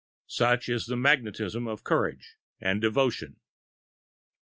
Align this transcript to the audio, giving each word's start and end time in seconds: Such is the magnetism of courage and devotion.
Such 0.25 0.67
is 0.67 0.87
the 0.87 0.95
magnetism 0.97 1.67
of 1.67 1.83
courage 1.83 2.35
and 2.59 2.81
devotion. 2.81 3.35